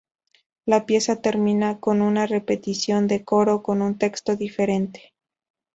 [0.65, 5.13] La pieza termina con una repetición del coro con un texto diferente.